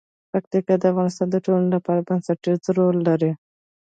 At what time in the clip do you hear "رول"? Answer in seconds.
2.77-2.97